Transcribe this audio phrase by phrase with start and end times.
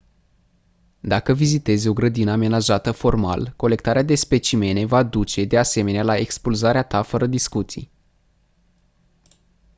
[0.99, 6.83] dacă vizitezi o grădină amenajată formal colectarea de specimene va duce de asemenea la expulzarea
[6.83, 7.91] ta fără discuții